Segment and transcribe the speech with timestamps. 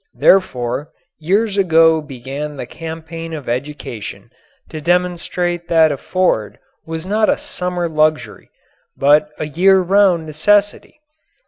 [0.15, 4.31] Therefore, years ago began the campaign of education
[4.69, 8.49] to demonstrate that a Ford was not a summer luxury
[8.97, 10.99] but a year round necessity.